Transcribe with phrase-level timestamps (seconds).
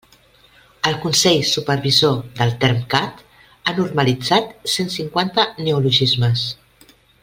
[0.91, 3.23] El Consell Supervisor del Termcat
[3.73, 6.53] ha normalitzat cent cinquanta neologismes.